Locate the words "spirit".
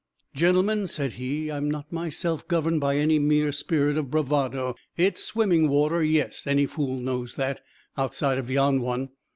3.51-3.99